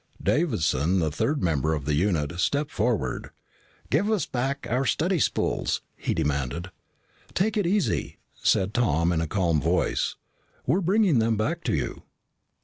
[0.23, 3.29] Davison, the third member of the unit, stepped forward.
[3.91, 6.71] "Give us back our study spools," he demanded.
[7.35, 10.15] "Take it easy," said Tom in a calm voice.
[10.65, 12.01] "We were bringing them back to you."